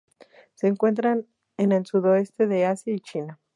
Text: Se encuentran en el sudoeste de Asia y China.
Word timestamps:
Se 0.55 0.65
encuentran 0.65 1.27
en 1.57 1.71
el 1.71 1.85
sudoeste 1.85 2.47
de 2.47 2.65
Asia 2.65 2.91
y 2.91 3.01
China. 3.01 3.39